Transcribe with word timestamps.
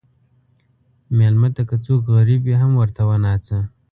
مېلمه 1.17 1.49
ته 1.55 1.61
که 1.69 1.75
څوک 1.85 2.01
غریب 2.15 2.41
وي، 2.45 2.55
هم 2.61 2.71
ورته 2.81 3.01
وناځه. 3.09 3.59